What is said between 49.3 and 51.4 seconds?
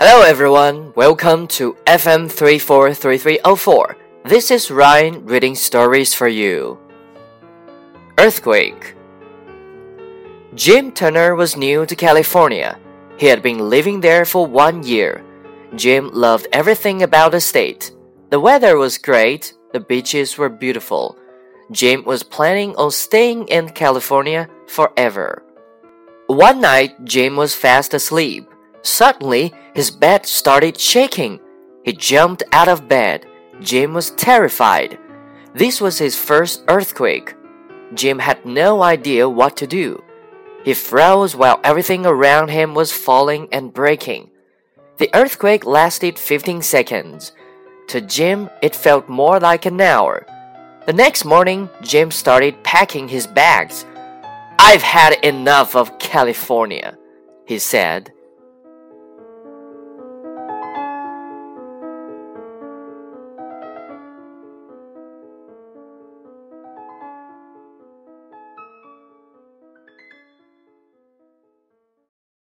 like an hour. The next